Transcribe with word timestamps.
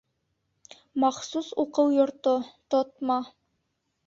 Махсус 1.03 1.51
уҡыу 1.65 1.93
йорто. 1.99 2.35
тотма. 2.75 3.21